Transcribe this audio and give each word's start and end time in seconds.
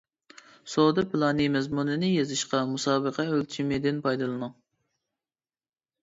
-سودا 0.69 1.01
پىلانى 1.09 1.43
مەزمۇنىنى 1.55 2.07
يېزىشتا 2.11 2.61
«مۇسابىقە 2.69 3.25
ئۆلچىمى» 3.33 3.79
دىن 3.83 3.99
پايدىلىنىڭ. 4.07 4.55